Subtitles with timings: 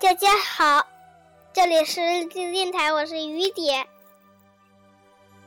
[0.00, 0.86] 大家好，
[1.52, 3.86] 这里是日记电台，我是雨点。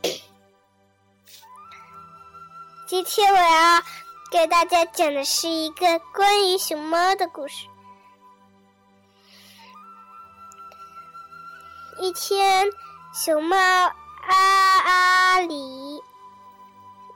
[2.86, 3.84] 今天我要
[4.30, 7.66] 给大家讲的是一个关于熊猫的故事。
[11.98, 12.70] 一天，
[13.12, 16.00] 熊猫阿阿里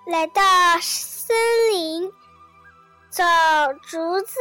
[0.07, 0.41] 来到
[0.81, 1.37] 森
[1.71, 2.11] 林
[3.11, 3.23] 找
[3.83, 4.33] 竹子。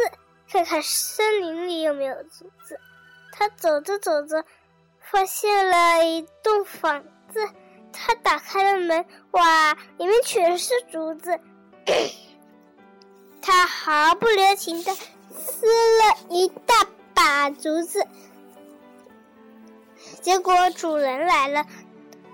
[0.48, 2.80] 看看森林里有没有竹子。
[3.38, 4.44] 他走着走着，
[4.98, 7.46] 发现了一栋房子。
[7.92, 11.38] 他打开了门，哇，里面全是竹子。
[13.42, 18.06] 他毫不留情的撕了一大把竹子。
[20.22, 21.66] 结果主人来了，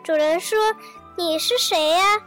[0.04, 0.58] 主人说
[1.18, 2.20] ：“你是谁呀？”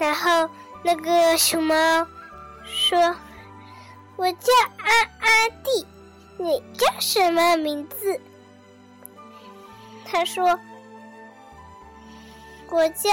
[0.00, 0.50] 然后
[0.82, 1.74] 那个熊猫
[2.64, 3.14] 说。
[4.16, 5.84] 我叫阿阿弟，
[6.36, 8.20] 你叫什么名字？
[10.04, 10.58] 他说
[12.70, 13.10] ：“我叫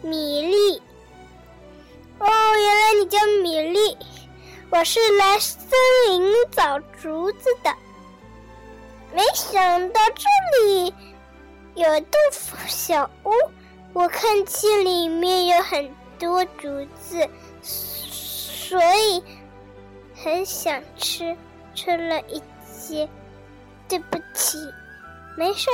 [0.00, 0.82] 米粒。”
[2.18, 3.96] 哦，原来你叫米粒。
[4.70, 5.68] 我是来森
[6.08, 7.72] 林找竹子的，
[9.12, 10.94] 没想到这里
[11.74, 12.18] 有栋
[12.66, 13.30] 小屋，
[13.92, 16.68] 我看见里面有很多竹
[17.00, 17.28] 子，
[17.62, 19.22] 所以。
[20.16, 21.36] 很想吃，
[21.74, 23.08] 吃了一些。
[23.86, 24.58] 对不起，
[25.36, 25.68] 没事。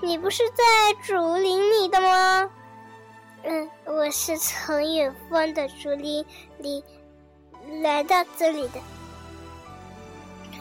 [0.00, 0.64] 你不是在
[1.02, 2.50] 竹林里的吗？
[3.42, 6.24] 嗯，我是从远方的竹林
[6.58, 6.82] 里
[7.82, 8.80] 来到这里的。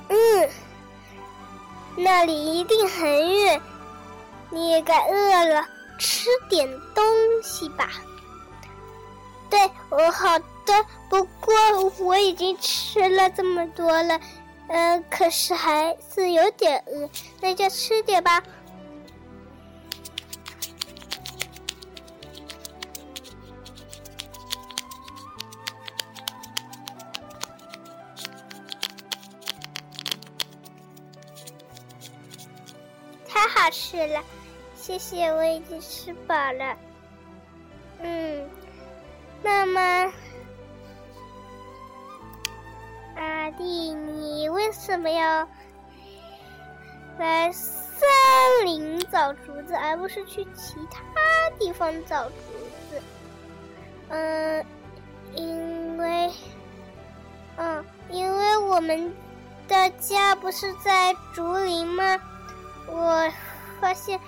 [0.10, 0.50] 嗯，
[1.96, 3.62] 那里一定很远，
[4.50, 5.66] 你也该饿了，
[5.98, 7.04] 吃点东
[7.42, 7.90] 西吧。
[9.50, 9.60] 对，
[9.90, 10.38] 我好。
[10.68, 11.56] 的，不过
[12.00, 14.20] 我已经吃了这么多了，
[14.68, 17.10] 呃，可是还是有点饿，
[17.42, 18.44] 那就吃点吧。
[33.26, 34.22] 太好吃了，
[34.76, 36.78] 谢谢，我已经吃饱了。
[38.00, 38.50] 嗯，
[39.42, 40.12] 那么。
[43.58, 45.48] 弟，你为什么要
[47.18, 48.08] 来森
[48.66, 51.02] 林找竹子，而不是去其他
[51.60, 52.36] 地方找竹
[52.90, 53.02] 子？
[54.10, 54.66] 嗯，
[55.36, 56.32] 因为，
[57.58, 59.14] 嗯，因为我们
[59.68, 62.20] 的家不是在竹林吗？
[62.88, 63.30] 我
[63.82, 64.20] 发现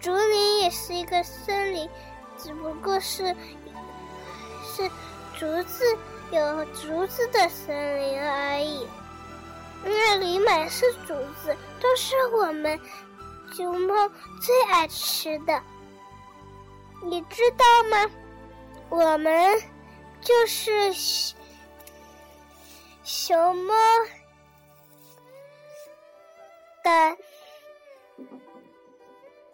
[0.00, 1.90] 竹林也是一个森林，
[2.38, 3.34] 只不过是
[4.64, 4.88] 是
[5.38, 5.84] 竹子。
[6.30, 8.86] 有竹子的森林而已，
[9.82, 12.78] 那里满是竹子，都是我们
[13.54, 13.94] 熊猫
[14.42, 15.62] 最爱吃的。
[17.02, 18.10] 你知道吗？
[18.90, 19.62] 我们
[20.20, 20.92] 就是
[23.04, 23.74] 熊猫
[26.82, 27.16] 的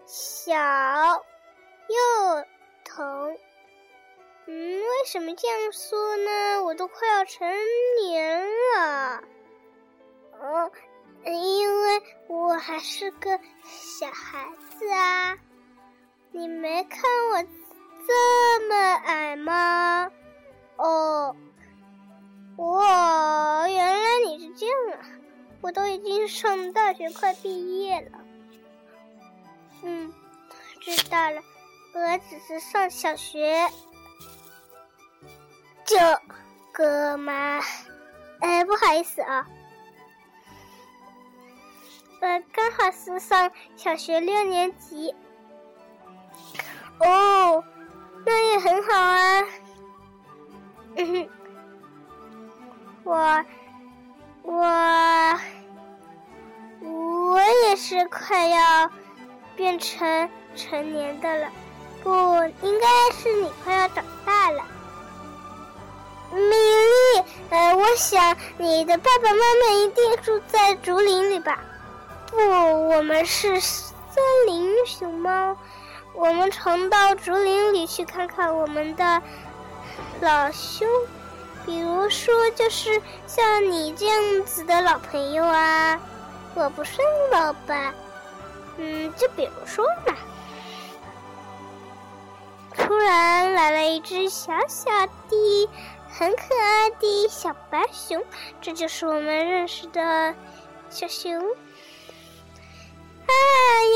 [0.06, 0.52] 小
[1.88, 2.44] 幼
[2.84, 3.38] 童。
[4.46, 6.62] 嗯，为什么这样说呢？
[6.64, 7.48] 我都快要成
[8.02, 8.46] 年
[8.76, 9.22] 了，
[10.38, 10.70] 哦，
[11.24, 14.46] 因为我还是个小孩
[14.78, 15.38] 子啊。
[16.30, 17.00] 你没看
[17.32, 17.42] 我
[18.06, 20.10] 这么矮吗？
[20.76, 21.34] 哦，
[22.56, 25.06] 哇，原来你是这样啊！
[25.62, 28.18] 我都已经上大学，快毕业了。
[29.82, 30.12] 嗯，
[30.80, 31.40] 知道了，
[31.94, 33.66] 我只是上小学。
[35.84, 36.20] 这
[36.72, 37.60] 个嘛，
[38.40, 39.46] 哎，不好意思啊，
[42.20, 45.14] 呃，刚好是上小学六年级。
[47.00, 47.62] 哦，
[48.24, 49.42] 那也很好啊。
[50.96, 51.28] 嗯哼，
[53.02, 53.44] 我
[54.42, 55.38] 我
[56.80, 58.90] 我也是快要
[59.56, 61.50] 变成成年的了，
[62.02, 62.10] 不，
[62.62, 64.64] 应该是你快要长大了。
[66.34, 71.60] 米粒，呃，我想你的爸爸妈妈一定住在竹林里吧？
[72.30, 72.36] 不，
[72.88, 73.84] 我们是森
[74.46, 75.56] 林熊猫，
[76.12, 79.22] 我们常到竹林里去看看我们的
[80.20, 80.88] 老兄，
[81.64, 86.00] 比如说就是像你这样子的老朋友啊。
[86.56, 87.92] 我不算老吧？
[88.76, 90.14] 嗯，就比如说嘛。
[93.64, 95.70] 来了一只小小的。
[96.10, 98.22] 很可爱的小白熊，
[98.60, 100.34] 这就是我们认识的
[100.90, 101.34] 小熊。
[103.26, 103.32] 啊，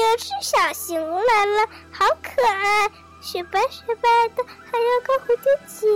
[0.00, 4.42] 有只小熊来了，好可爱，雪白雪白的，
[4.72, 5.86] 还有个蝴蝶结，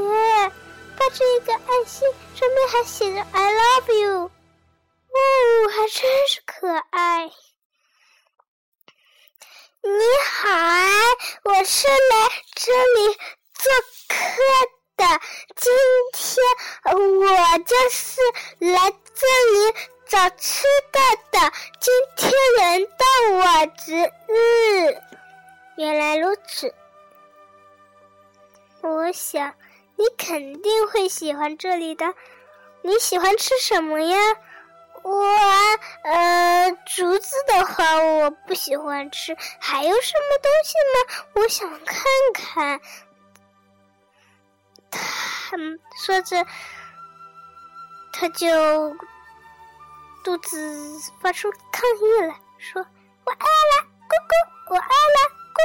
[0.99, 4.25] 抱着一个爱心，上面还写着 “I love you”。
[4.27, 7.33] 哦，还真是可爱。
[9.83, 9.91] 你
[10.31, 10.89] 好啊，
[11.45, 13.19] 我是来这里
[13.63, 13.71] 做
[14.09, 14.17] 客
[14.97, 15.05] 的。
[15.55, 15.73] 今
[16.13, 16.37] 天
[16.97, 18.21] 我就是
[18.59, 19.75] 来这里
[20.09, 20.99] 找吃的
[21.31, 21.53] 的。
[21.79, 23.05] 今天轮到
[23.37, 23.95] 我值
[24.27, 25.01] 日。
[25.77, 26.75] 原来如此，
[28.81, 29.55] 我想
[29.95, 32.15] 你肯定会喜欢这里的。
[32.83, 34.19] 你喜欢吃什么呀？
[35.05, 35.25] 我
[36.03, 41.25] 呃，竹子的话我不喜欢吃，还有什么东西吗？
[41.35, 42.05] 我想看
[42.35, 42.81] 看。
[44.93, 45.57] 他
[45.97, 46.47] 说着，
[48.13, 48.95] 他就
[50.23, 52.87] 肚子发出抗议了，说
[53.27, 54.33] ：“我饿了，咕咕，
[54.71, 55.19] 我饿了，
[55.57, 55.59] 咕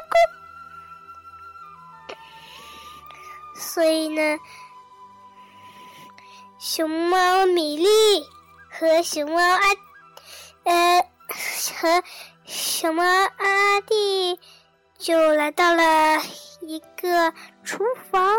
[2.09, 2.15] 咕。”
[3.61, 4.39] 所以呢，
[6.57, 7.87] 熊猫米粒。
[8.69, 9.59] 和熊猫阿，
[10.65, 11.01] 呃，
[11.81, 12.03] 和
[12.45, 14.39] 熊猫阿弟
[14.99, 16.21] 就来到了
[16.61, 17.33] 一个
[17.63, 18.37] 厨房，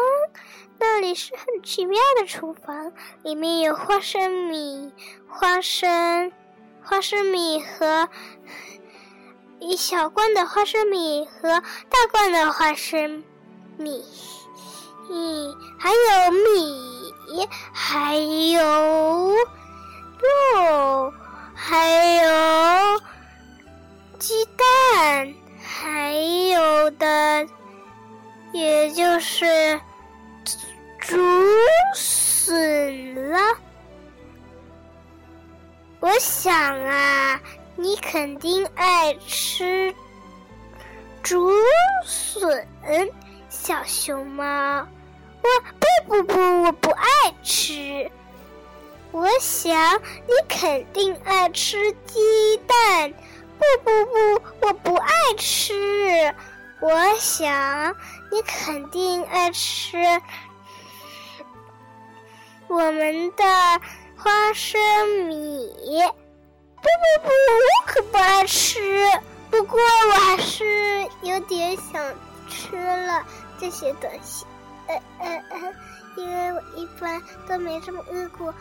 [0.79, 2.93] 那里是很奇妙的厨房，
[3.23, 4.93] 里面有花生米、
[5.29, 6.33] 花生、
[6.83, 8.09] 花生米和
[9.59, 13.25] 一小罐的花生米和大罐的花生
[13.77, 14.05] 米，
[15.11, 19.35] 嗯，还有米，还有。
[20.21, 21.13] 肉，
[21.55, 23.01] 还有
[24.19, 25.33] 鸡蛋，
[25.63, 26.13] 还
[26.51, 27.47] 有的，
[28.53, 29.81] 也就是
[31.09, 31.17] 竹
[31.95, 33.57] 笋了。
[36.01, 36.53] 我想
[36.85, 37.41] 啊，
[37.77, 39.95] 你肯定爱吃
[41.23, 41.51] 竹
[42.05, 42.69] 笋，
[43.49, 44.87] 小熊猫。
[45.41, 45.49] 我
[45.81, 47.09] 不不不，我不爱
[47.43, 48.11] 吃。
[49.11, 49.75] 我想
[50.27, 53.15] 你肯定爱吃鸡蛋，
[53.59, 56.35] 不不不，我不爱吃。
[56.81, 57.97] 我想
[58.31, 59.97] 你肯定爱吃
[62.69, 63.45] 我们的
[64.17, 64.79] 花生
[65.27, 65.73] 米，
[66.77, 68.79] 不不不，我可不爱吃。
[69.51, 72.15] 不过我还是有点想
[72.47, 73.25] 吃了
[73.59, 74.45] 这些东西，
[74.87, 75.75] 呃呃呃，
[76.17, 78.55] 因为我一般都没这么饿过。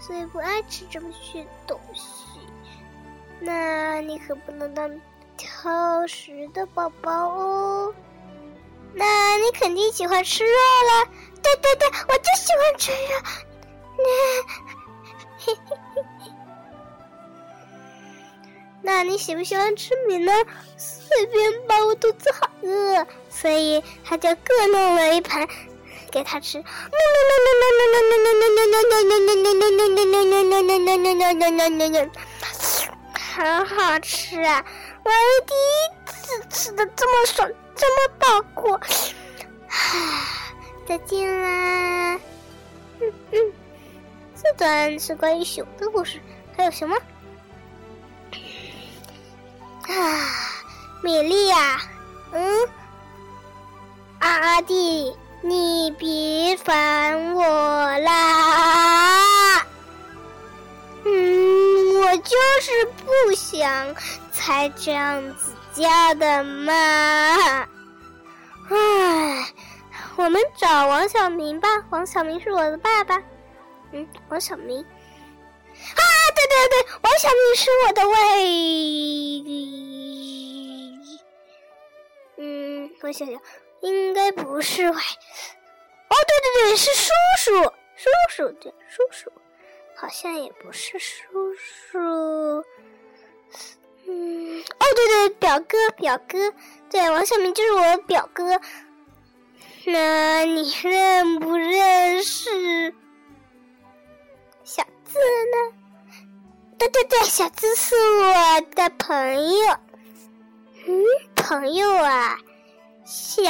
[0.00, 2.40] 所以不爱吃这么些东西，
[3.38, 4.90] 那你可不能当
[5.36, 7.94] 挑食的宝宝哦。
[8.92, 11.08] 那你肯定喜欢吃肉了，
[11.44, 13.14] 对对对，我就喜欢吃肉。
[18.82, 20.32] 那，那你喜不喜欢吃米呢？
[20.76, 25.46] 随便吧，我肚子好饿，所以他就各弄了一盘。
[26.10, 26.62] 给他吃，
[33.36, 34.64] 很好吃啊！
[35.02, 35.10] 我
[35.44, 38.80] 第一次吃的这么爽，这么饱过。
[40.86, 42.20] 再见啦！
[43.00, 43.52] 嗯嗯，
[44.34, 46.20] 这段是关于熊的故事，
[46.56, 46.96] 还有什么？
[49.82, 50.62] 啊，
[51.02, 51.80] 米粒呀，
[52.32, 52.68] 嗯，
[54.20, 55.16] 阿阿弟。
[55.46, 59.58] 你别烦我啦！
[61.04, 63.94] 嗯，我就是不想
[64.32, 67.68] 才这样子叫的嘛。
[70.16, 71.68] 我们找王小明吧。
[71.90, 73.22] 王小明是我的爸爸。
[73.92, 74.78] 嗯，王小明。
[74.80, 76.02] 啊，
[76.34, 78.14] 对对对，王小明是我的外。
[82.38, 83.40] 嗯，我想想。
[83.80, 87.62] 应该不是喂，哦，对对对，是叔叔，
[87.96, 89.30] 叔叔对，叔叔，
[89.94, 91.98] 好像也不是叔叔，
[94.06, 96.50] 嗯，哦，对对，表哥，表哥，
[96.88, 98.58] 对，王小明就是我表哥，
[99.86, 102.94] 那你认不认识
[104.64, 105.76] 小智呢？
[106.78, 109.78] 对对对，小智是我的朋友，
[110.86, 111.04] 嗯，
[111.36, 112.38] 朋友啊。
[113.04, 113.42] 小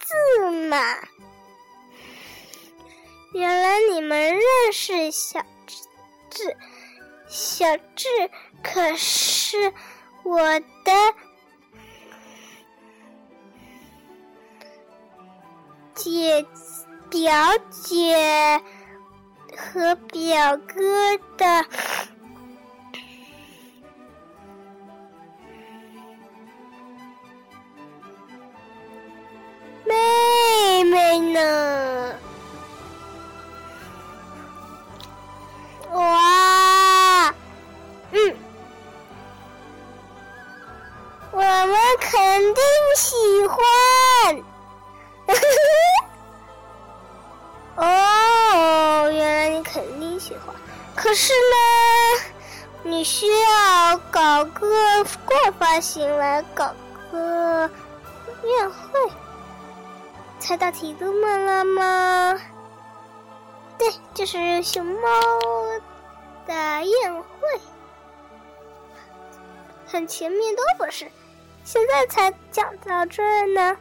[0.00, 0.96] 智嘛，
[3.34, 4.42] 原来你们认
[4.72, 5.44] 识小
[6.30, 6.56] 智，
[7.28, 8.08] 小智
[8.62, 9.74] 可是
[10.22, 10.92] 我的
[16.02, 16.44] 姐
[17.08, 17.32] 表
[17.70, 18.60] 姐
[19.56, 21.64] 和表哥的
[29.84, 32.21] 妹妹呢？
[55.32, 56.74] 过发行来搞
[57.10, 57.70] 个
[58.44, 59.10] 宴会。
[60.38, 62.40] 猜到题目了吗？
[63.78, 65.00] 对，就是熊猫
[66.46, 67.22] 的宴会。
[69.86, 71.10] 很前面都不是，
[71.64, 73.76] 现在才讲到这儿呢。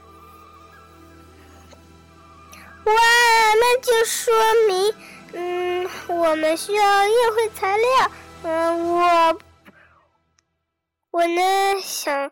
[2.85, 4.33] 哇，那就说
[4.67, 4.93] 明，
[5.33, 8.11] 嗯，我们需要宴会材料。
[8.43, 9.39] 嗯，我，
[11.21, 12.31] 我呢想，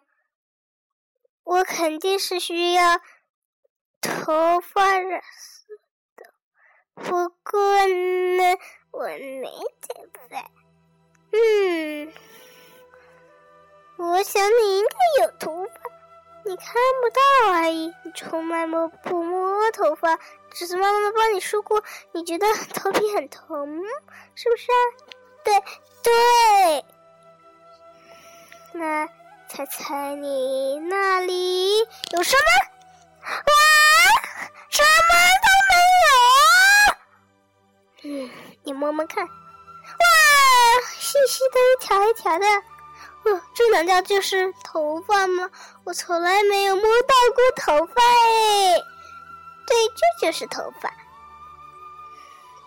[1.44, 3.00] 我肯定是需要
[4.02, 5.76] 头发染色
[6.16, 6.34] 的。
[6.96, 8.58] 不过呢，
[8.90, 10.52] 我没头发。
[11.32, 12.12] 嗯，
[13.98, 15.72] 我想你应该有头发。
[16.46, 20.18] 你看不到而已，你从来摸不摸头发，
[20.50, 21.84] 只是妈妈帮你梳过。
[22.12, 23.84] 你觉得头皮很疼，
[24.34, 24.82] 是不是啊？
[25.44, 25.54] 对。
[29.60, 31.80] 猜猜你那里
[32.12, 33.30] 有什么？
[33.30, 33.52] 哇，
[34.70, 34.88] 什么
[35.44, 35.76] 都没
[38.14, 38.24] 有。
[38.24, 38.32] 嗯，
[38.64, 39.22] 你摸摸看。
[39.26, 39.30] 哇，
[40.98, 42.46] 细细的一条一条的。
[43.26, 45.50] 哦，这难道就是头发吗？
[45.84, 48.82] 我从来没有摸到过头发哎。
[49.68, 50.90] 对，这就是头发。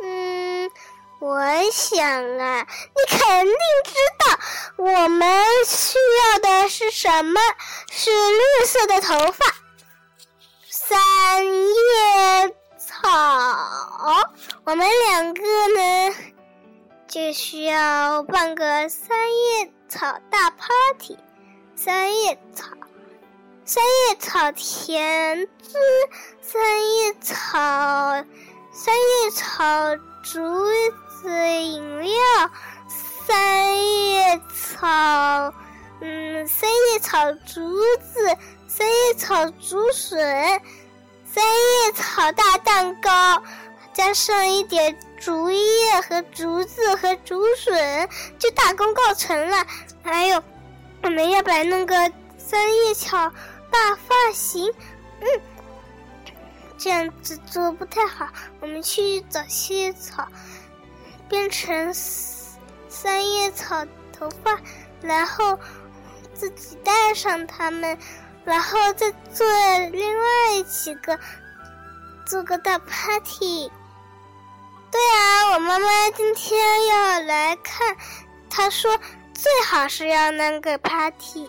[0.02, 0.70] 嗯，
[1.20, 3.54] 我想啊，你肯定
[3.86, 4.21] 知道
[4.76, 7.40] 我们需要的是什么？
[7.90, 9.44] 是绿色的头发，
[10.68, 13.08] 三叶草。
[14.64, 16.14] 我们两个呢，
[17.08, 19.72] 就需要办个三叶。
[19.88, 21.18] 草大 party，
[21.76, 22.64] 三叶草，
[23.62, 25.74] 三叶草甜汁，
[26.40, 28.24] 三叶草，
[28.72, 30.40] 三叶草竹
[31.20, 31.28] 子
[31.60, 32.10] 饮料，
[33.26, 34.88] 三叶草，
[36.00, 38.36] 嗯，三叶草竹子，
[38.66, 40.60] 三叶草竹笋，
[41.24, 43.42] 三叶草大蛋糕，
[43.92, 44.96] 加上一点。
[45.24, 48.08] 竹叶和竹子和竹笋
[48.40, 49.64] 就大功告成了。
[50.02, 50.42] 还有，
[51.04, 51.94] 我们要不来弄个
[52.36, 53.30] 三叶草
[53.70, 54.68] 大发型？
[55.20, 55.40] 嗯，
[56.76, 58.26] 这样子做不太好。
[58.58, 60.26] 我们去找些草，
[61.28, 61.94] 变成
[62.92, 64.60] 三叶草头发，
[65.00, 65.58] 然后
[66.34, 67.98] 自己戴上它们，
[68.44, 69.46] 然后再做
[69.90, 71.18] 另外几个，
[72.26, 73.72] 做个大 party。
[74.90, 77.96] 对啊，我妈妈今天要来看，
[78.50, 78.96] 她说
[79.32, 81.48] 最好是要那个 party，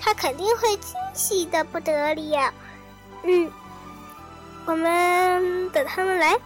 [0.00, 2.52] 她肯定会惊喜的不得了。
[3.22, 3.50] 嗯，
[4.66, 6.36] 我们等他们来。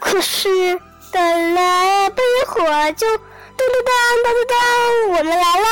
[0.00, 0.80] 可是
[1.12, 3.18] 等了不一会儿，就噔
[3.58, 3.90] 噔噔
[4.24, 4.54] 噔噔噔，
[5.08, 5.68] 我们来啦！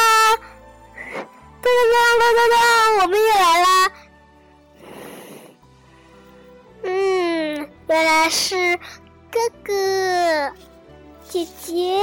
[1.62, 2.56] 噔噔噔噔噔噔，
[3.02, 3.66] 我们也来啦！
[6.82, 8.78] 嗯，原来是。
[9.28, 9.72] 哥哥，
[11.28, 12.00] 姐姐，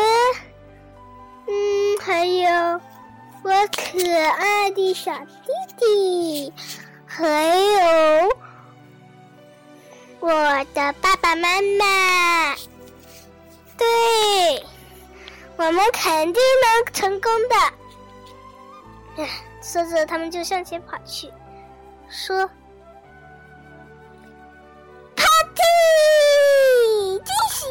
[1.48, 2.80] 嗯，还有
[3.44, 3.98] 我可
[4.38, 6.54] 爱的小弟弟，
[7.08, 8.30] 还有
[10.20, 10.30] 我
[10.76, 12.56] 的爸爸妈妈。
[13.84, 14.66] 对，
[15.58, 17.56] 我们肯定能成功的。
[19.62, 21.32] 说着，他们就向前跑去，
[22.10, 22.50] 说。
[25.16, 25.64] party
[27.20, 27.66] 惊喜。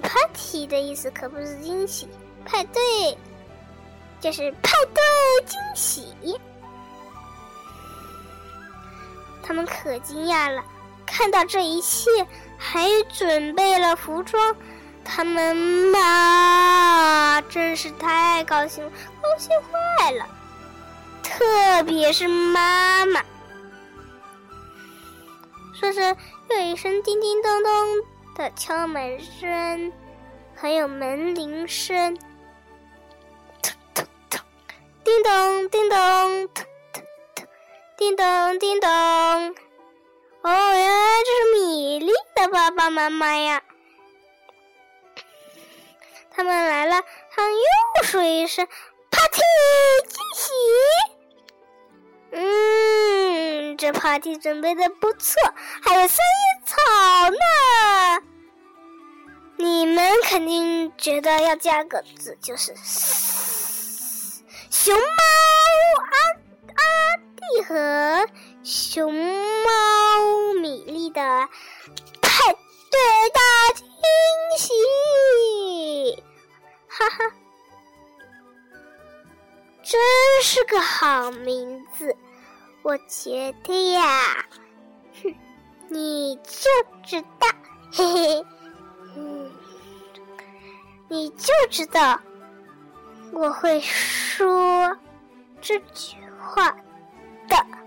[0.00, 2.08] party 的意思可不是惊喜，
[2.44, 3.16] 派对
[4.20, 5.02] 就是派对
[5.46, 6.14] 惊喜。
[9.42, 10.62] 他们可惊讶了，
[11.12, 12.26] 看到这一切，
[12.56, 14.56] 还准备了服装。
[15.04, 18.82] 他们嘛，真是太高兴，
[19.20, 20.26] 高兴坏了。
[21.22, 23.22] 特别是妈妈，
[25.78, 26.16] 说着，
[26.48, 27.72] 又一声叮叮咚咚
[28.34, 29.92] 的敲门声。
[30.54, 32.16] 还有门铃声，
[33.60, 34.40] 咚咚咚
[35.04, 36.48] 叮咚叮咚，
[37.98, 39.54] 叮咚叮咚。
[40.42, 43.62] 哦，原来这是米粒的爸爸妈妈呀！
[46.32, 48.66] 他们来了，他们又说一声
[49.10, 49.40] “party
[50.08, 50.50] 惊喜”。
[52.34, 55.40] 嗯，这 party 准备的不错，
[55.80, 56.76] 还有三叶草
[57.30, 58.22] 呢。
[59.58, 62.74] 你们肯定觉得要加个字，就是
[64.70, 65.04] 熊猫
[66.10, 66.16] 阿
[66.74, 66.82] 阿
[67.36, 68.26] 弟和
[68.64, 71.20] 熊猫米粒的
[72.20, 72.52] 派
[72.90, 73.00] 对
[73.34, 73.40] 大
[73.74, 73.86] 惊
[74.56, 76.22] 喜，
[76.88, 77.34] 哈哈，
[79.82, 80.00] 真
[80.44, 82.16] 是个好名字，
[82.82, 84.46] 我觉得呀，
[85.22, 85.34] 哼，
[85.90, 86.70] 你就
[87.04, 87.48] 知道，
[87.92, 88.46] 嘿嘿。
[89.16, 89.50] 嗯，
[91.08, 92.20] 你就知道
[93.32, 94.96] 我会说
[95.60, 96.70] 这句话
[97.48, 97.81] 的。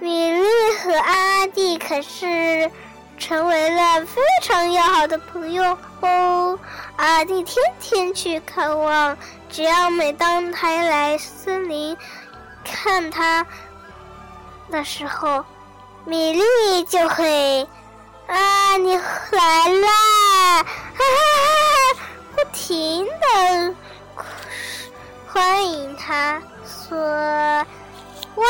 [0.00, 0.44] 米粒
[0.82, 2.70] 和阿弟可是
[3.16, 6.58] 成为了非常要好的朋友哦。
[6.96, 9.16] 阿弟天天去看望，
[9.48, 11.96] 只要每当他来森林
[12.64, 13.46] 看他
[14.70, 15.44] 的时候，
[16.04, 17.66] 米粒就会。
[18.26, 20.62] 啊，你来啦！
[20.62, 21.04] 哈哈
[21.94, 22.00] 哈，
[22.34, 23.74] 不停的
[25.30, 26.96] 欢迎他，说
[28.36, 28.46] ：“哇，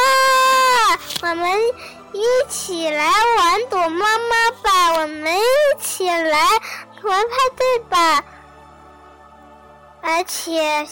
[1.23, 1.61] 我们
[2.13, 4.93] 一起来玩躲猫猫吧！
[5.01, 5.43] 我们一
[5.81, 6.39] 起来
[7.03, 8.25] 玩派对吧！”
[10.01, 10.87] 而且，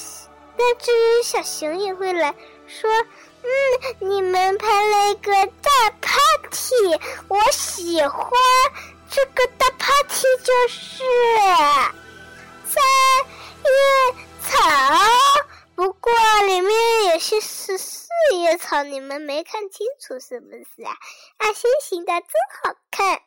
[0.57, 0.91] 那只
[1.25, 2.35] 小熊也会来
[2.67, 2.91] 说。
[3.45, 3.49] 嗯，
[3.99, 8.31] 你们拍了一个大 party，我喜欢
[9.11, 11.03] 这个大 party 就是
[12.65, 12.81] 三
[13.65, 13.69] 叶
[14.49, 14.61] 草，
[18.57, 20.97] 草你们没看清楚是不是啊？
[21.39, 22.31] 爱心形的真
[22.63, 23.23] 好看。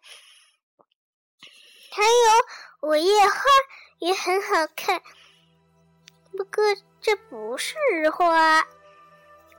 [1.92, 2.10] 还有
[2.90, 3.36] 五叶花
[4.00, 5.02] 也很好看，
[6.38, 6.64] 不过
[7.02, 7.78] 这不是
[8.10, 8.68] 花。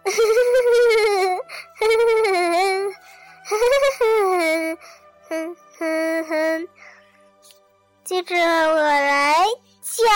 [8.04, 9.34] 接着我来
[9.82, 10.06] 讲。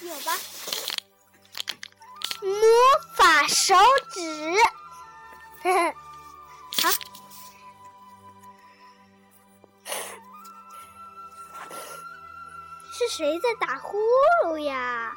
[0.00, 0.32] 有吧？
[2.40, 2.50] 魔
[3.14, 3.74] 法手
[4.12, 4.54] 指，
[5.62, 5.94] 呵呵，
[6.82, 6.90] 好。
[12.92, 13.98] 是谁在打呼
[14.44, 15.12] 噜呀？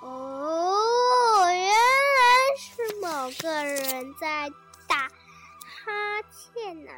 [0.00, 1.74] 哦，原来
[2.56, 4.50] 是某个人在
[4.88, 6.92] 打哈欠呢。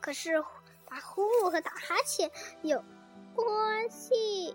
[0.00, 0.42] 可是
[0.88, 2.30] 打呼噜和打哈欠
[2.62, 2.82] 有
[3.34, 4.54] 关系。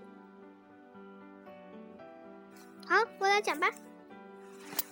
[2.87, 3.69] 好，我来讲吧。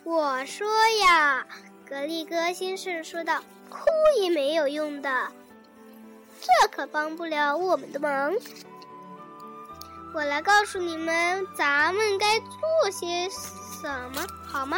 [0.04, 0.68] 我说
[1.02, 1.46] 呀，
[1.88, 3.80] 格力哥先生说道：“哭
[4.22, 5.32] 也没有用的。”
[6.42, 8.34] 这可帮不了我们的忙。
[10.14, 14.78] 我来告诉你们，咱们该做些什么，好吗？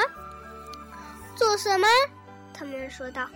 [1.36, 1.88] 做什么？
[2.54, 3.28] 他们说道。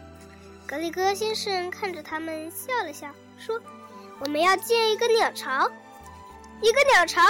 [0.67, 3.59] 格利哥先生看着他们笑了笑，说
[4.19, 5.69] ：“我们要建一个鸟巢。”
[6.61, 7.21] 一个鸟巢？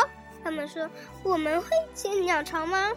[0.44, 0.90] 他们说
[1.24, 2.92] ：“我们会建鸟巢吗？”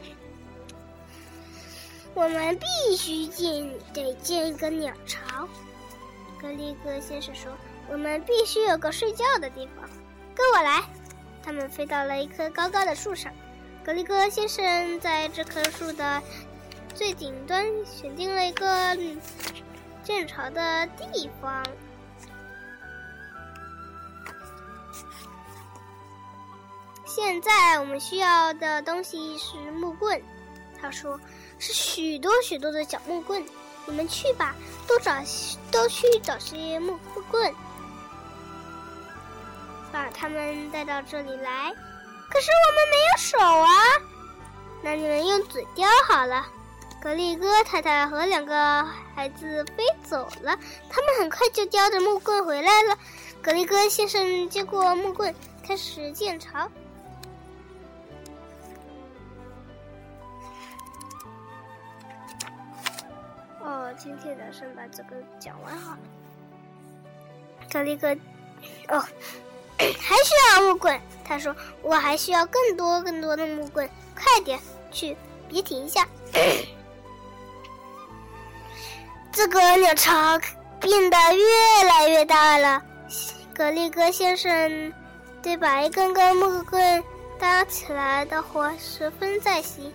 [2.14, 5.48] 我们必须建，得建一个鸟巢。
[6.40, 7.52] 格里格先生说。
[7.88, 9.90] 我们必须有个睡觉的地方，
[10.34, 10.82] 跟我来。
[11.42, 13.30] 他们飞到了一棵高高的树上，
[13.84, 16.22] 格里格先生在这棵树的
[16.94, 18.96] 最顶端选定了一个
[20.04, 21.62] 建巢的地方。
[27.14, 30.18] 现在我们需要的东西是木棍，
[30.80, 31.20] 他说
[31.58, 33.44] 是许多许多的小木棍。
[33.84, 34.54] 你们去吧，
[34.86, 35.12] 都找
[35.70, 37.54] 都去找些木木棍。
[39.92, 41.70] 把他们带到这里来，
[42.30, 43.68] 可是我们没有手啊！
[44.82, 46.46] 那你们用嘴叼好了。
[47.02, 52.96] 格力哥太太和两个孩子飞走了，他们很快就叼着木棍回来了。
[53.42, 56.70] 格力哥先生接过木棍，开始建巢。
[63.62, 65.98] 哦，今天打算把这个讲完好了。
[67.72, 68.14] 格力哥，
[68.88, 69.02] 哦。
[69.98, 74.60] 还需要木棍，他说：“我还需要更多更多的木棍，快点
[74.92, 75.16] 去，
[75.48, 76.06] 别停下。
[79.32, 80.38] ”这个鸟巢
[80.78, 82.80] 变得越来越大了，
[83.52, 84.92] 格力哥先生
[85.42, 87.02] 对把一根根木棍
[87.40, 89.92] 搭起来的活十分在行。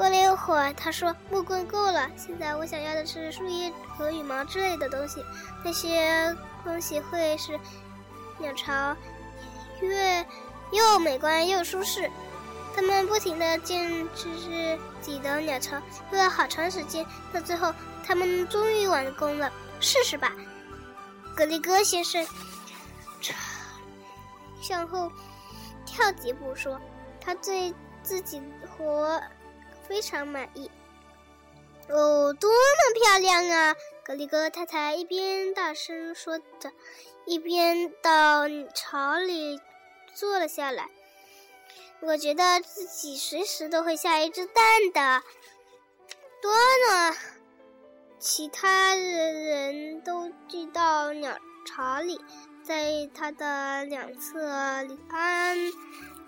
[0.00, 5.22] 过了一会儿，他说：“木棍够了，现在我想要的是树叶和羽毛之类的东西。
[5.62, 6.34] 那些
[6.64, 7.60] 东西会使
[8.38, 8.96] 鸟巢
[9.82, 10.26] 越
[10.72, 12.10] 又美观又舒适。”
[12.74, 15.76] 他们不停地建自己的鸟巢，
[16.12, 17.70] 用了好长时间，到最后，
[18.02, 19.52] 他们终于完工了。
[19.80, 20.32] 试试吧，
[21.36, 22.26] 格里戈先生，
[24.62, 25.12] 向后
[25.84, 26.80] 跳几步说
[27.20, 28.42] ：“他对自己
[28.78, 29.20] 活。”
[29.90, 30.70] 非常满意，
[31.88, 33.74] 哦，多么漂亮啊！
[34.04, 36.70] 格里格太太一边大声说着，
[37.26, 39.60] 一边到巢里
[40.14, 40.88] 坐了下来。
[42.02, 45.24] 我觉得自己随时都会下一只蛋的。
[46.40, 47.16] 多呢！
[48.20, 52.20] 其他的人都聚到鸟巢里，
[52.62, 54.88] 在它的两侧安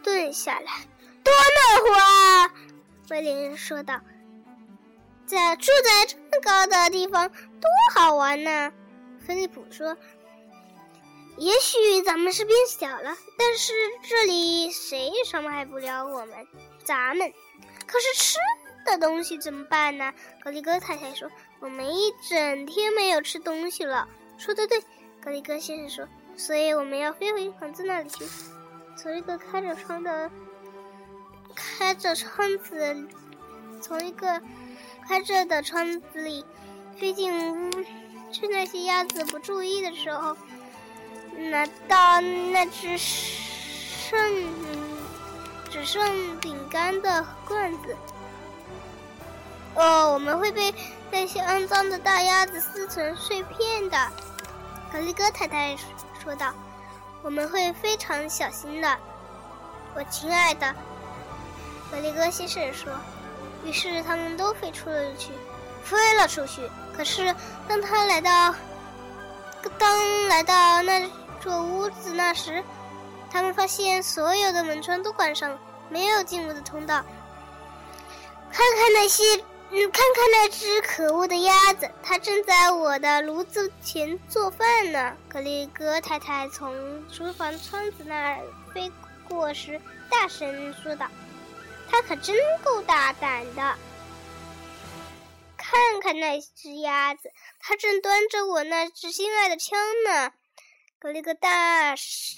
[0.02, 0.88] 顿下来。
[1.22, 2.54] 多暖和啊！
[3.12, 4.00] 威廉说道
[5.26, 8.72] ：“在住在这么高的地方，多好玩呢！”
[9.20, 9.94] 菲利普说
[11.36, 16.46] ：“也许咱们是变小了，但是这里谁也伤害不了我们。
[16.84, 17.30] 咱们
[17.86, 18.38] 可是吃
[18.86, 20.10] 的东西怎么办呢？”
[20.42, 24.82] 格里戈太太说：“我们一整天没有吃东西了。”说的对，
[25.22, 28.24] 格里戈先生说：“所以我们要飞回房子那里去，
[28.96, 30.30] 从一个开着窗的。”
[31.54, 33.08] 开着窗子，
[33.80, 34.40] 从一个
[35.08, 36.44] 开着的窗子里
[36.98, 37.70] 飞进屋，
[38.32, 40.36] 趁那些鸭子不注意的时候，
[41.36, 44.18] 拿到那只剩
[45.70, 47.96] 只剩饼干的罐子。
[49.74, 50.74] 哦，我们会被
[51.10, 53.96] 那些肮脏的大鸭子撕成碎片的。
[54.92, 55.74] 格里戈太太
[56.22, 56.52] 说道
[57.24, 58.98] ：“我们会非常小心的，
[59.94, 60.74] 我亲爱的。”
[61.92, 62.90] 格里格先生说
[63.66, 65.30] ：“于是他们都飞出了去，
[65.84, 66.62] 飞了出去。
[66.96, 67.34] 可是
[67.68, 68.54] 当他来到，
[69.78, 71.06] 当来到那
[71.38, 72.64] 座屋子那时，
[73.30, 75.58] 他们发现所有的门窗都关上了，
[75.90, 77.04] 没有进入的通道。
[78.50, 79.22] 看看那些，
[79.70, 86.74] 嗯，看看那只可恶的鸭子，它正在我的炉子前做饭呢。”格里格太太从
[87.10, 88.38] 厨房窗子那儿
[88.72, 88.90] 飞
[89.28, 89.78] 过时，
[90.10, 91.06] 大声说道。
[91.92, 93.76] 他可真够大胆的！
[95.58, 100.32] 看看那只鸭子，它正端着我那只心爱的枪呢。
[100.98, 101.94] 格里格大，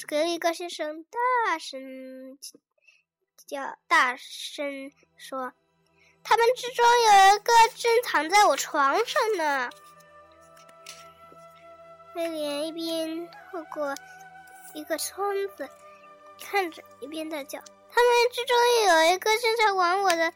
[0.09, 2.37] 格里格先生大声
[3.47, 5.53] 叫，大声说
[6.25, 9.71] ：“他们之中有一个正躺在我床上呢。”
[12.17, 13.95] 威廉一边透过
[14.75, 15.69] 一个窗子
[16.41, 17.61] 看着，一边大叫。
[17.95, 18.57] 他们之中
[18.89, 20.33] 有一个正在玩我的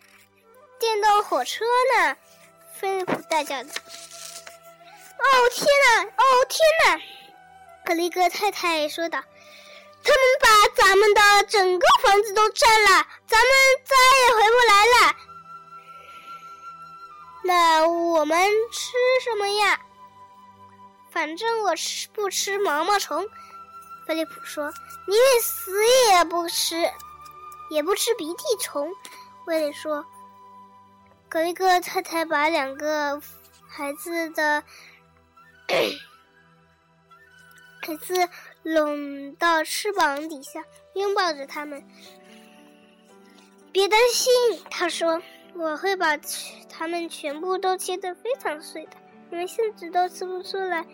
[0.79, 1.65] 电动火车
[1.97, 2.17] 呢，
[2.79, 3.71] 菲利普大叫道
[5.19, 6.05] ：“哦天哪！
[6.05, 7.03] 哦天哪！”
[7.85, 9.19] 格里格太太说道
[10.05, 13.49] ：“他们把咱们的整个房子都占了，咱们
[13.85, 15.17] 再也回不来了。
[17.43, 18.39] 那我们
[18.71, 18.93] 吃
[19.25, 19.81] 什么呀？
[21.11, 23.29] 反正我吃不吃毛毛虫。”
[24.07, 24.73] 菲利普说
[25.09, 26.89] ：“你死也不吃。”
[27.71, 28.93] 也不吃鼻涕虫，
[29.47, 30.05] 威廉说。
[31.29, 33.21] 格雷格太太把两个
[33.69, 34.65] 孩子的
[37.83, 38.29] 孩子
[38.63, 41.87] 拢到翅膀底下，拥抱着他们。
[43.71, 44.33] 别担心，
[44.71, 45.23] 他说，
[45.55, 46.17] 我会把
[46.71, 48.97] 他们全部都切得非常碎的，
[49.29, 50.87] 你们甚至都吃不出来，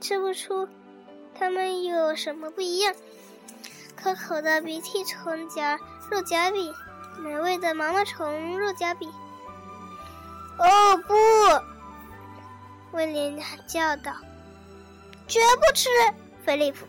[0.00, 0.66] 吃不出
[1.34, 2.94] 他们有什么不一样。
[4.00, 6.72] 可口的鼻涕虫夹肉夹饼，
[7.18, 9.12] 美味的毛毛虫肉夹饼。
[10.56, 11.14] 哦不！
[12.96, 14.14] 威廉叫道
[15.26, 15.88] ：“绝不吃！”
[16.44, 16.86] 菲利普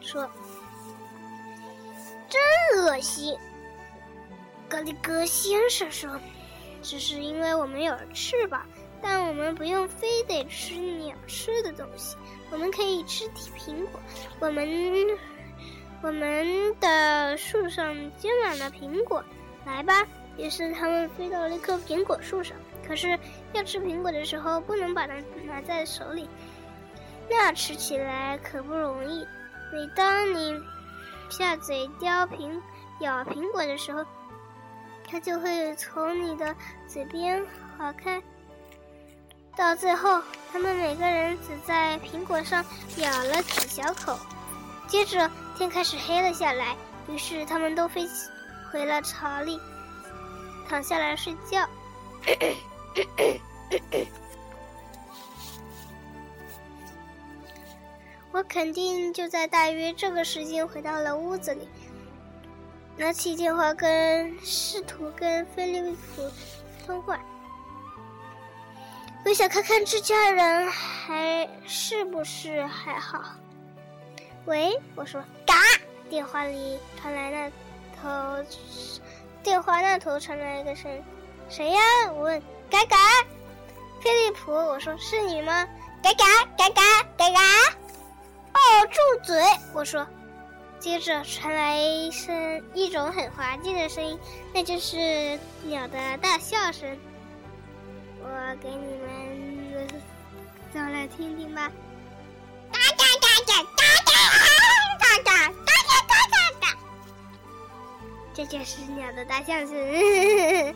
[0.00, 0.28] 说
[2.28, 3.38] ：“真恶心。”
[4.68, 6.10] 格里格先生说
[6.82, 8.66] ：“只是因为我们有翅膀，
[9.00, 12.16] 但我们不用非得吃鸟吃的东西，
[12.50, 13.24] 我们可以吃
[13.56, 14.00] 苹果。
[14.40, 14.66] 我们。”
[16.00, 19.22] 我们的树上结满了苹果，
[19.66, 20.06] 来吧！
[20.36, 22.56] 于是他们飞到了一棵苹果树上。
[22.86, 23.18] 可是
[23.52, 26.28] 要吃苹果的时候，不能把它拿在手里，
[27.28, 29.26] 那吃起来可不容易。
[29.72, 30.58] 每当你
[31.28, 32.58] 下嘴叼苹
[33.00, 34.06] 咬苹果的时候，
[35.04, 36.54] 它就会从你的
[36.86, 37.44] 嘴边
[37.76, 38.22] 划开。
[39.56, 42.64] 到最后，他们每个人只在苹果上
[42.98, 44.16] 咬了几小口。
[44.88, 46.74] 接着天开始黑了下来，
[47.08, 48.08] 于是他们都飞
[48.72, 49.60] 回了巢里，
[50.68, 51.68] 躺下来睡觉。
[58.32, 61.68] 我肯定就在大约这个时间回到了屋子里，
[62.96, 66.30] 拿起电话跟试图跟菲利普
[66.86, 67.20] 通话。
[69.24, 73.22] 我想看看这家人还是不是还好。
[74.48, 75.54] 喂，我说，嘎，
[76.08, 77.52] 电话里传来那
[78.00, 78.42] 头，
[79.42, 80.90] 电话那头传来一个声，
[81.50, 81.80] 谁呀？
[82.14, 82.96] 我问，嘎嘎，
[84.00, 85.68] 菲利普，我说是你吗？
[86.02, 86.24] 嘎嘎
[86.56, 87.40] 嘎嘎嘎嘎，
[88.54, 89.44] 哦，住嘴！
[89.74, 90.06] 我说，
[90.78, 94.18] 接着传来一声一种很滑稽的声音，
[94.54, 96.98] 那就是鸟的大笑声。
[98.22, 99.86] 我给你们
[100.72, 101.70] 再来听听吧。
[102.72, 103.97] 嘎嘎嘎嘎嘎
[105.22, 106.78] 嘎嘎嘎嘎嘎嘎嘎，
[108.34, 110.74] 这就是鸟的大象声。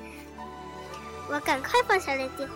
[1.28, 2.54] 我赶快放下了电话。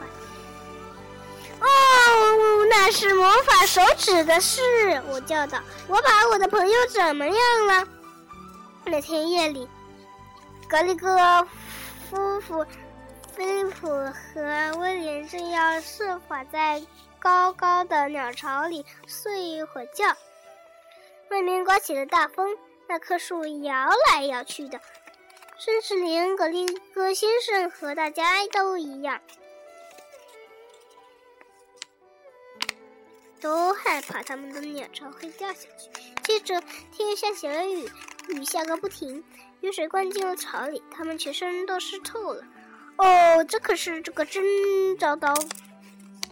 [1.60, 4.60] 哦，那是魔法手指的事，
[5.08, 5.58] 我叫道。
[5.88, 7.88] 我把我的朋友怎么样了？
[8.84, 9.68] 那天夜里，
[10.68, 11.46] 格里格
[12.10, 12.66] 夫妇。
[13.34, 16.82] 菲利普和威廉正要设法在
[17.18, 20.04] 高高的鸟巢里睡一会儿觉，
[21.30, 22.56] 外面刮起了大风，
[22.88, 24.80] 那棵树摇来摇去的，
[25.58, 29.20] 甚至连格林格先生和大家都一样，
[33.40, 35.90] 都害怕他们的鸟巢会掉下去。
[36.22, 36.62] 接着
[36.92, 37.88] 天下起了雨，
[38.28, 39.22] 雨下个不停，
[39.60, 42.42] 雨水灌进了巢里，他们全身都湿透了。
[42.98, 45.34] 哦，这可是这个真糟糕，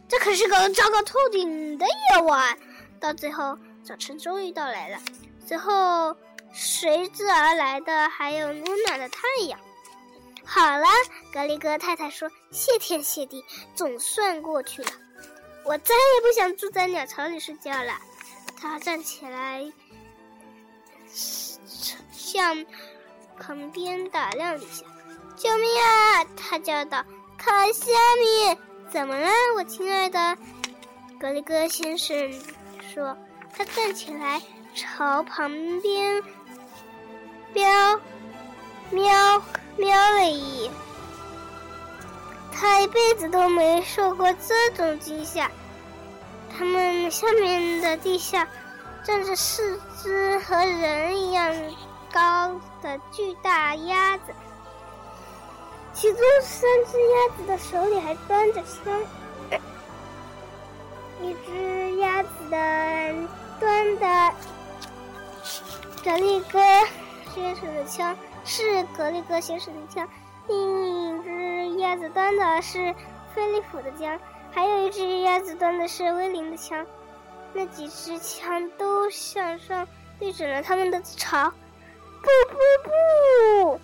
[0.08, 2.58] 这可是个糟糕透顶的夜晚。
[2.98, 4.98] 到最后，早晨终于到来了，
[5.46, 6.16] 随后
[6.54, 9.60] 随之而来的还有温暖的太阳。
[10.42, 10.86] 好了，
[11.32, 13.44] 格里格太太说：“谢天谢地，
[13.74, 14.90] 总算过去了。
[15.64, 17.92] 我再也不想住在鸟巢里睡觉了。”
[18.58, 19.70] 他站起来，
[22.10, 22.64] 向
[23.38, 24.86] 旁边打量了一下。
[25.36, 26.24] 救命啊！
[26.36, 27.04] 他叫道
[27.36, 28.58] ：“看下面，
[28.90, 30.38] 怎么了，我亲爱的？”
[31.20, 32.32] 格里格先生
[32.94, 33.16] 说
[33.56, 34.42] ：“他站起来，
[34.74, 36.22] 朝旁边
[37.52, 38.00] 瞄
[38.90, 39.42] 瞄
[39.76, 40.70] 瞄了一。
[42.52, 45.50] 他一辈子都没受过这种惊吓。
[46.56, 48.48] 他们下面的地下
[49.04, 51.52] 站着四只和人一样
[52.12, 54.34] 高的巨大鸭子。”
[55.94, 59.60] 其中三只鸭子的手里还端着枪，
[61.22, 63.14] 一只鸭子的
[63.60, 64.34] 端的
[66.02, 66.58] 格力哥
[67.34, 70.08] 先生的枪是格力哥先生的枪，
[70.48, 72.94] 另一只鸭子端的是
[73.34, 74.18] 菲利普的枪，
[74.52, 76.84] 还有一只鸭子端的是威灵的枪。
[77.52, 79.86] 那几支枪都向上
[80.18, 81.52] 对准了他们的巢。
[82.20, 83.80] 不不不！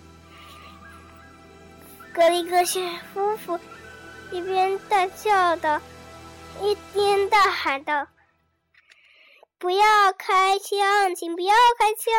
[2.12, 3.58] 格里格先夫妇
[4.32, 5.80] 一边大叫道，
[6.60, 8.06] 一边大喊道
[9.60, 12.12] ：“不要开枪，请不要开枪！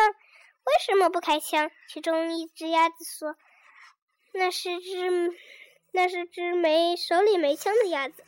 [0.64, 3.36] 为什么不开枪？”其中一只鸭子说
[4.32, 5.34] ：“那是只，
[5.92, 8.24] 那是只没手里没枪的鸭子。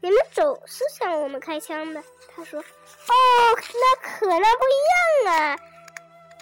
[0.00, 2.02] 你们总是向我们开枪的。”
[2.34, 2.64] 他说：“哦，
[3.54, 5.58] 那可那不一样啊！”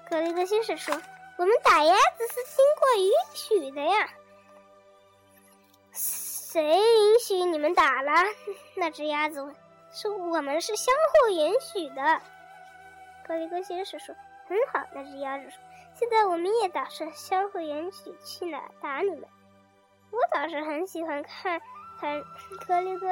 [0.08, 1.02] 格雷格先生说
[1.36, 4.08] ：“我们打鸭子是经过允许的呀。”
[5.92, 8.12] 谁允许你们打了？
[8.76, 9.56] 那只鸭子问。
[10.00, 12.22] 是我们是相互允许的。
[13.26, 14.14] 格里格先生说。
[14.46, 15.58] 很好，那只鸭子说。
[15.94, 19.28] 现在我们也打算相互允许去哪打你们。
[20.10, 21.60] 我倒是很喜欢看
[22.00, 22.22] 看
[22.66, 23.08] 格里格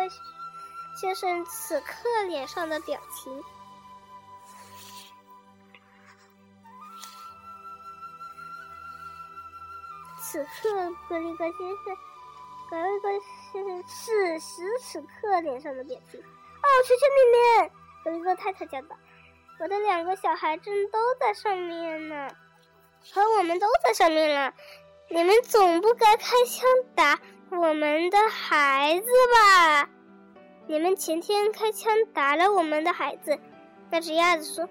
[0.99, 3.43] 先生此刻脸上的表情。
[10.21, 10.71] 此刻，
[11.09, 11.97] 格里格先生。
[12.71, 13.09] 格里格
[13.53, 16.23] 先生此时此刻脸上的表情。
[16.67, 17.71] 哦，求求你们！
[18.07, 18.97] 有一个太太叫道
[19.61, 22.29] ：“我的两个小孩正都在上面呢，
[23.13, 24.53] 和我们都在上面了。
[25.09, 29.89] 你们总不该开枪打我们的孩子吧？
[30.67, 33.39] 你们前天开枪打了我们的孩子。”
[33.91, 34.69] 那只鸭子说：“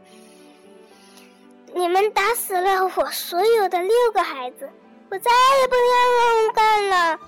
[1.73, 4.69] 你们打死了我所有的六个孩子，
[5.09, 5.31] 我再
[5.61, 7.19] 也不要乱干了。”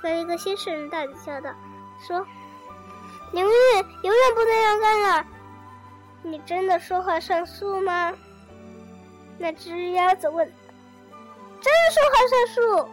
[0.00, 1.54] 格里格先生大声叫道
[2.06, 2.26] ：“说
[3.32, 5.26] ：“永远永远不能这样干了。”
[6.22, 8.12] 你真的说话算数吗？
[9.38, 10.46] 那只鸭子问。
[11.60, 12.88] “真说话算数。”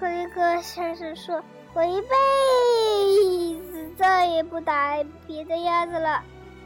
[0.00, 1.42] 格里格先生说
[1.74, 4.96] ：“我一辈子再也不打
[5.26, 6.22] 别的鸭子了。”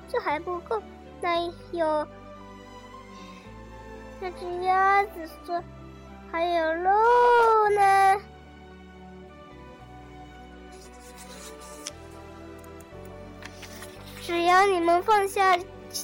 [0.09, 0.81] 这还不够，
[1.21, 2.07] 那有
[4.21, 5.63] 那只鸭子说
[6.31, 6.91] ：“还有肉
[7.71, 8.23] 呢。”
[14.35, 15.57] 只要你们放下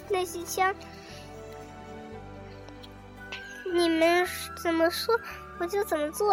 [0.08, 0.72] 那些枪，
[3.74, 4.24] 你们
[4.62, 5.12] 怎么说
[5.58, 6.32] 我就怎么做。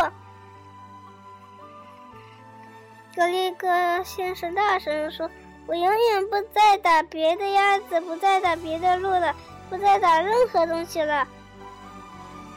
[3.16, 3.68] 格里格
[4.04, 5.28] 先生大声说
[5.66, 9.36] ：“我永远不再打别的鸭子，不再打别的鹿了，
[9.68, 11.28] 不再打任何东西了。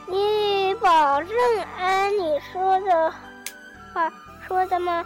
[0.07, 1.35] 你保证
[1.79, 3.11] 按你说的
[3.95, 4.13] 话
[4.47, 5.03] 说的吗？”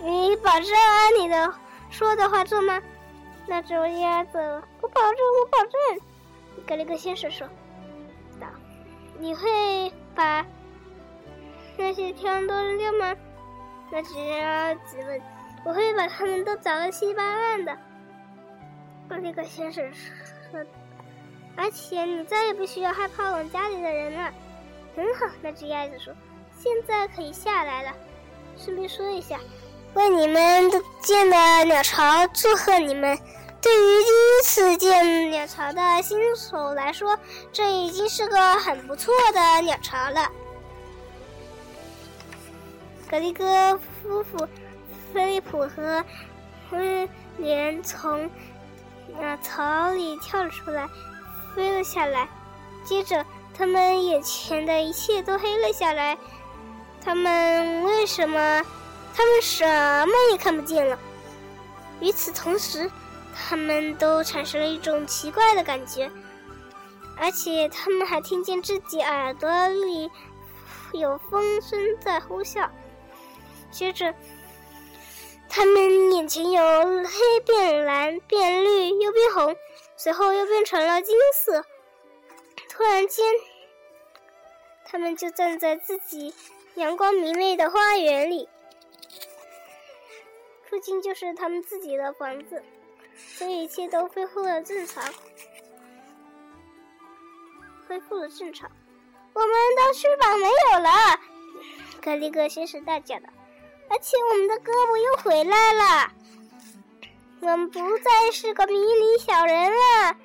[0.00, 1.54] 你保证按你的
[1.90, 2.80] 说的话做吗？
[3.46, 4.38] 那只鸭子，
[4.80, 6.06] 我保证，我保证。
[6.66, 7.48] 格雷格先生说
[8.38, 8.46] ：“道，
[9.18, 10.44] 你会把
[11.76, 13.16] 那些枪都扔掉吗？”
[13.90, 15.22] 那只鸭子问
[15.64, 17.76] ：“我会把它们都砸个稀巴烂的。”
[19.08, 19.90] 格雷格先生
[20.50, 20.60] 说
[21.56, 24.32] ：“而且你再也不需要害怕我们家里的人了。”
[24.94, 26.14] 很好，那只鸭子说
[26.54, 27.92] ：“现在可以下来了。
[28.58, 29.40] 顺便说一下。”
[29.94, 30.70] 为你们
[31.02, 33.18] 建的鸟巢祝贺你们！
[33.60, 37.18] 对于第一次建鸟巢的新手来说，
[37.52, 40.30] 这已经是个很不错的鸟巢了。
[43.10, 44.46] 格力哥夫妇、
[45.12, 46.04] 菲利普和
[46.70, 48.30] 威廉从
[49.18, 50.86] 鸟巢里跳了出来，
[51.56, 52.28] 飞了下来。
[52.84, 53.24] 接着，
[53.56, 56.16] 他们眼前的一切都黑了下来。
[57.04, 58.62] 他们为什么？
[59.18, 59.66] 他们什
[60.06, 60.96] 么也看不见了。
[61.98, 62.88] 与此同时，
[63.34, 66.08] 他们都产生了一种奇怪的感觉，
[67.16, 70.08] 而且他们还听见自己耳朵里
[70.92, 72.70] 有风声在呼啸。
[73.72, 74.14] 接着，
[75.48, 79.56] 他们眼前由黑变蓝，变绿，又变红，
[79.96, 81.64] 随后又变成了金色。
[82.70, 83.26] 突然间，
[84.84, 86.32] 他们就站在自己
[86.76, 88.48] 阳光明媚的花园里。
[90.68, 92.62] 附近就是他们自己的房子，
[93.16, 95.02] 所以一切都恢复了正常，
[97.86, 98.70] 恢复了正常。
[99.32, 101.20] 我们的翅膀没有了，
[102.02, 103.28] 格里格先生大叫道，
[103.88, 106.12] 而且我们的胳膊又回来了。
[107.40, 110.16] 我们不再是个迷你小人了，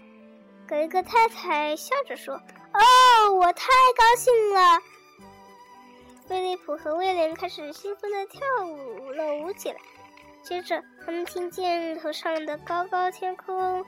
[0.68, 2.36] 格里格太太笑着说
[2.74, 4.82] ：“哦，我太高兴了。”
[6.28, 9.78] 菲利普和威廉开始兴奋地跳舞了舞起来。
[10.44, 13.86] 接着，他们听见头上的高高天空，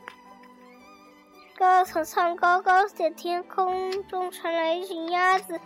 [1.58, 5.60] 高头上高高的天空中传来一群鸭子，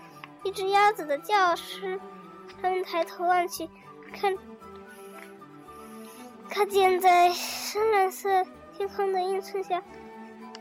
[0.43, 1.99] 一只鸭子的叫声。
[2.59, 3.69] 他们抬头望去，
[4.11, 4.35] 看，
[6.49, 8.43] 看见在深蓝色
[8.75, 9.81] 天空的映衬下，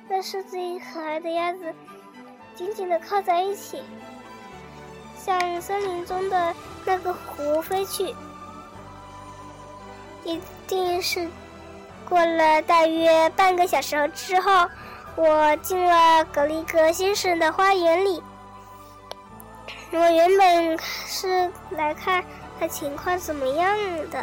[0.09, 1.75] 那是最可爱的鸭子，
[2.55, 3.83] 紧紧地靠在一起，
[5.17, 8.15] 向森林中的那个湖飞去。
[10.29, 11.27] 一定是
[12.07, 14.69] 过了大约半个小时之后，
[15.17, 18.23] 我进了格里格先生的花园里。
[19.91, 22.23] 我原本是来看
[22.61, 23.75] 他情况怎么样
[24.11, 24.23] 的。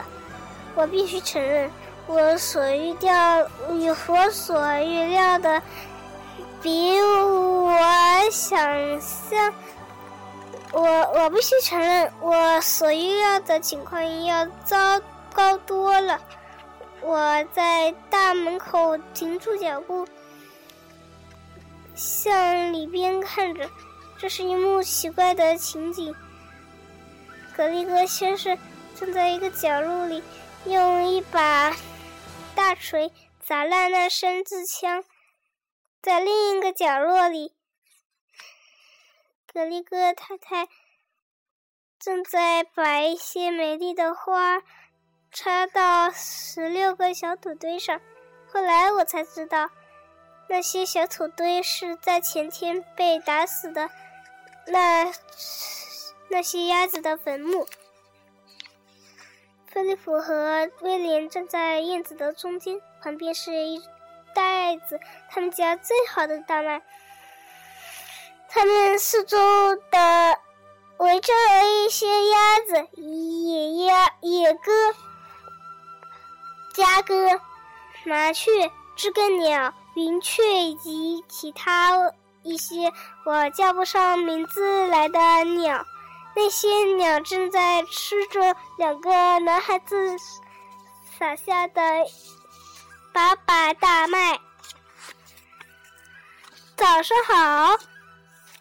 [0.75, 1.71] 我必须承认，
[2.05, 5.59] 我所预料与我所预料的
[6.61, 7.79] 比我
[8.29, 9.53] 想象，
[10.71, 10.81] 我
[11.15, 15.01] 我必须承认，我所预料的情况要糟。
[15.35, 16.19] 高多了。
[17.01, 20.07] 我在大门口停住脚步，
[21.93, 23.69] 向里边看着。
[24.17, 26.15] 这是一幕奇怪的情景。
[27.55, 28.57] 格力哥先生
[28.95, 30.23] 正在一个角落里，
[30.65, 31.75] 用一把
[32.55, 33.11] 大锤
[33.41, 35.03] 砸烂那生字枪。
[36.01, 37.53] 在另一个角落里，
[39.51, 40.69] 格力哥太太
[41.99, 44.61] 正在把一些美丽的花。
[45.35, 47.99] 插到十六个小土堆上，
[48.47, 49.69] 后来我才知道，
[50.47, 53.89] 那些小土堆是在前天被打死的
[54.65, 55.11] 那
[56.29, 57.67] 那些鸭子的坟墓。
[59.67, 63.83] 菲利普和威廉站在院子的中间，旁边是一
[64.33, 66.81] 袋子他们家最好的大麦。
[68.47, 70.39] 他们四周的
[70.99, 74.71] 围着了一些鸭子、野鸭、野鸽、
[76.75, 77.39] 家鸽、
[78.03, 81.91] 麻雀、知更鸟、云雀以及其他
[82.43, 82.91] 一些
[83.25, 85.85] 我叫不上名字来的鸟。
[86.35, 86.67] 那些
[86.97, 90.17] 鸟正在吃着两个男孩子
[91.17, 91.81] 撒下的
[93.13, 94.37] 把把大麦。
[96.75, 97.77] 早上好，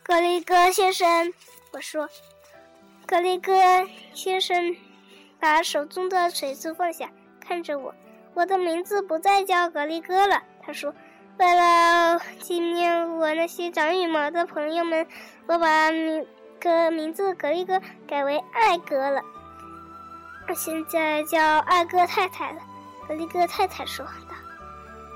[0.05, 1.35] 格雷戈先生。
[1.73, 2.09] 我说
[3.09, 3.53] ：“格雷戈
[4.15, 4.77] 先生，
[5.41, 7.11] 把手中的锤子放下，
[7.47, 7.95] 看着我。
[8.35, 10.95] 我的名字不再叫格力哥了。”他说
[11.39, 15.07] ：“为了纪念我那些长羽毛的朋友们，
[15.47, 16.27] 我把名
[16.61, 19.23] 个名字格力哥改为艾格了。
[20.49, 22.61] 我现在叫艾格太太了。”
[23.07, 24.35] 格力哥太太说道：“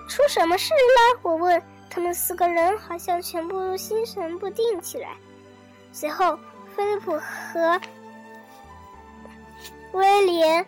[0.08, 1.62] 出什么事了？”我问。
[1.90, 5.16] 他们四个人好像全部心神不定起来。
[5.90, 6.38] 随后，
[6.76, 7.80] 菲利普和
[9.92, 10.66] 威廉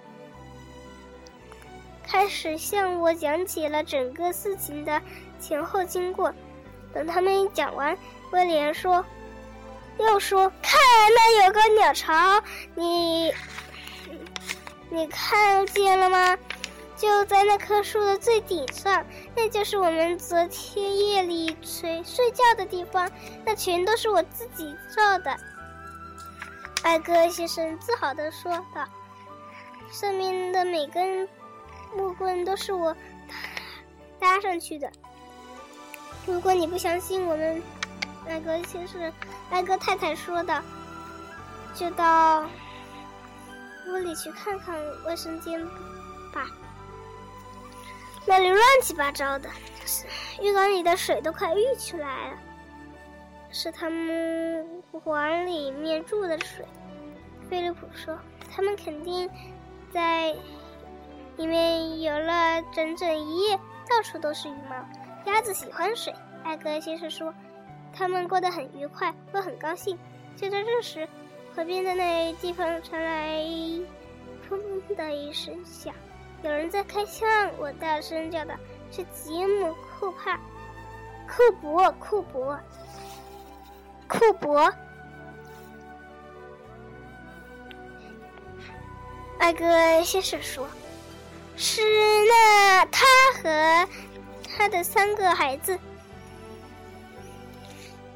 [2.10, 5.00] 开始向我讲起了整个事情的
[5.38, 6.34] 前后经过。
[6.92, 7.96] 等他们讲完，
[8.32, 9.04] 威廉说
[9.96, 10.80] ：“又说，看
[11.14, 12.42] 那有个鸟巢，
[12.74, 13.32] 你
[14.88, 16.36] 你看见了吗？
[16.96, 19.06] 就在那棵树的最顶上，
[19.36, 23.08] 那就是我们昨天夜里睡睡觉的地方。
[23.44, 25.36] 那全都是我自己造的。”
[26.82, 28.84] 艾格先生自豪地说道
[29.92, 31.28] ，“上面的每根
[31.96, 32.96] 木棍都是我
[34.18, 34.90] 搭上去的。
[36.26, 37.62] 如果你不相信我们，
[38.26, 39.12] 那个先生，
[39.50, 40.62] 那个太太说的，
[41.74, 42.46] 就到
[43.88, 45.64] 屋里去看看卫生间
[46.32, 46.46] 吧。
[48.26, 49.48] 那里乱七八糟的，
[50.40, 52.38] 浴缸里的水都快溢出来了。”
[53.52, 56.64] 是他们往里面注的水，
[57.48, 58.16] 菲利普说
[58.54, 59.28] ：“他们肯定
[59.92, 60.36] 在
[61.40, 63.56] 里面游了整整一夜，
[63.88, 64.76] 到处都是羽毛。
[65.24, 66.14] 鸭子喜欢水。”
[66.44, 67.32] 艾格先生说
[67.96, 69.98] ：“他们过得很愉快，会很高兴。”
[70.36, 71.08] 就在这时，
[71.56, 73.38] 河边的那地方传来
[74.46, 74.60] “砰”
[74.94, 75.94] 的一声响，
[76.42, 77.26] 有人在开枪！
[77.58, 78.54] 我大声叫道
[78.92, 79.68] ：“是吉姆·
[79.98, 80.38] 库帕，
[81.26, 82.60] 库伯，库伯！”
[84.06, 84.70] 库伯，
[89.38, 90.68] 艾格先生说
[91.62, 91.82] ：“是
[92.26, 93.86] 那他和
[94.48, 95.78] 他的三个孩子，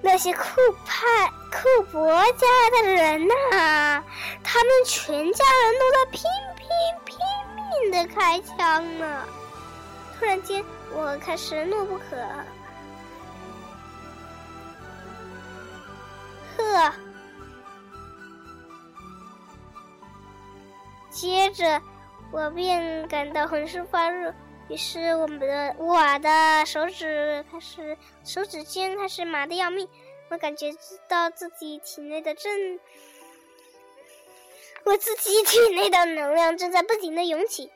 [0.00, 0.42] 那些库
[0.86, 4.02] 派库珀家的人呐，
[4.42, 6.22] 他们全家人都在拼
[6.56, 6.66] 拼
[7.04, 7.18] 拼
[7.54, 9.22] 命的开枪呢。”
[10.18, 12.16] 突然间，我开始怒不可。
[16.56, 16.92] 呵，
[21.10, 21.82] 接着
[22.32, 24.34] 我便感到浑身发热，
[24.68, 29.88] 于是我们的我的手指开始手指尖开始麻的要命。
[30.30, 30.72] 我感觉
[31.06, 32.80] 到自己体内的正，
[34.84, 37.70] 我自己体内的能量正在不停的涌起。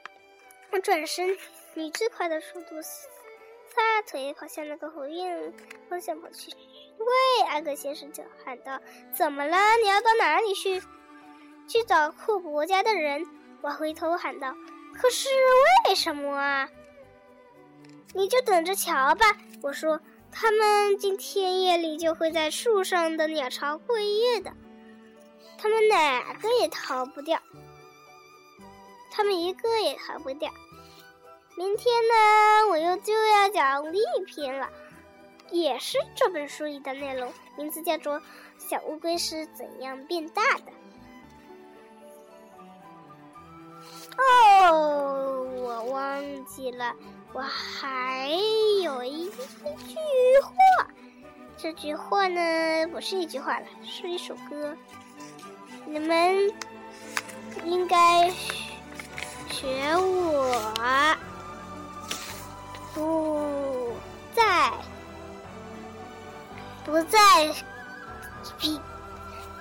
[0.70, 1.36] 我转身
[1.74, 5.52] 以最快的速度撒腿跑向那个火焰
[5.88, 6.50] 方向跑去。
[6.98, 8.80] 喂，艾格先生就喊道
[9.14, 9.56] ：“怎么了？
[9.80, 10.80] 你要到哪里去？
[11.68, 13.24] 去找库伯家的人？”
[13.60, 14.54] 我回头喊道
[14.94, 15.28] ：“可是
[15.88, 16.68] 为什么啊？”
[18.14, 19.36] 你就等着瞧吧。
[19.62, 20.00] 我说
[20.32, 24.52] ：“他们今天夜里就会在树上的鸟巢过夜的，
[25.58, 27.40] 他们哪个也逃不掉，
[29.10, 30.50] 他们一个也逃不掉。
[31.56, 34.70] 明天呢，我又就要讲另一篇了。”
[35.50, 38.20] 也是这本书里的内容，名字叫做
[38.58, 40.72] 《小乌龟是怎样变大的》。
[44.18, 46.94] 哦，我忘记了，
[47.32, 48.28] 我还
[48.82, 49.36] 有一句
[50.42, 50.86] 话。
[51.56, 54.76] 这句话呢，不是一句话了，是一首歌。
[55.86, 56.52] 你们
[57.64, 58.30] 应该
[59.48, 61.16] 学我，
[62.94, 63.92] 不
[64.34, 64.72] 在。
[66.84, 67.18] 不再
[68.58, 68.80] 闭，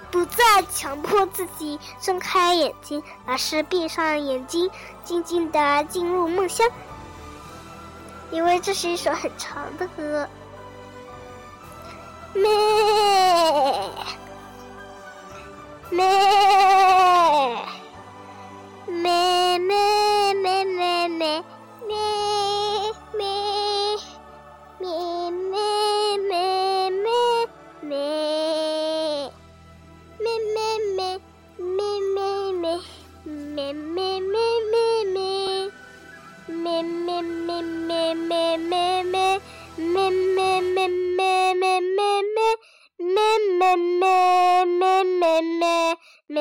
[0.09, 4.69] 不再强迫自己睁开眼睛，而是闭上眼睛，
[5.03, 6.67] 静静的进入梦乡。
[8.31, 10.27] 因为这是一首很长的歌。
[12.33, 12.43] 咩
[15.89, 15.99] 咩
[18.87, 21.43] 咩咩咩咩咩。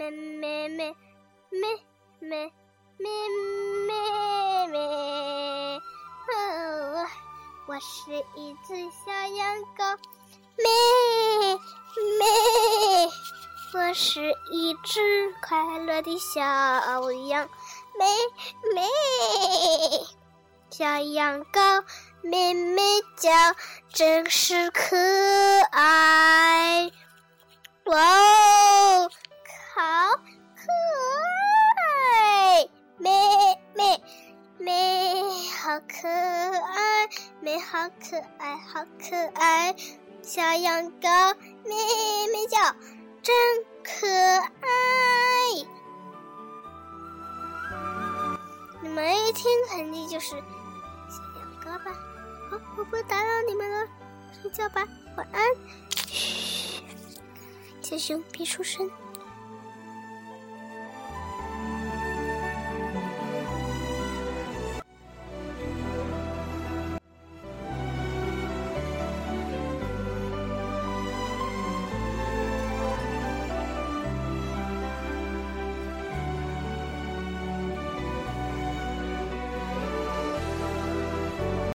[0.00, 0.96] 咩咩咩
[1.50, 1.68] 咩
[2.20, 2.50] 咩
[2.96, 3.10] 咩
[3.86, 5.80] 咩咩
[6.32, 7.06] 哦！
[7.66, 7.78] 我。
[7.78, 8.74] 是一只
[9.04, 9.98] 小羊羔，
[10.56, 10.64] 咩
[12.18, 12.26] 咩。
[13.72, 16.40] 我是一只快乐的小
[17.12, 17.48] 羊，
[17.98, 18.06] 咩
[18.74, 18.82] 咩。
[20.70, 21.84] 小羊羔
[22.22, 22.82] 咩咩
[23.16, 23.30] 叫，
[23.92, 24.96] 真是可
[25.70, 26.90] 爱。
[27.84, 29.10] 哇哦，
[36.00, 37.08] 可爱。
[37.40, 39.74] 美好可爱，好可爱，
[40.22, 41.34] 小羊羔
[41.64, 41.76] 咩
[42.32, 42.58] 咩叫，
[43.22, 43.34] 真
[43.82, 44.68] 可爱。
[48.82, 50.36] 你们一听肯定就是小
[51.38, 51.92] 羊羔吧？
[52.50, 53.86] 好，我不打扰你们了，
[54.40, 54.82] 睡觉吧，
[55.16, 55.44] 晚安。
[56.06, 56.82] 嘘，
[57.82, 58.90] 小熊别出声。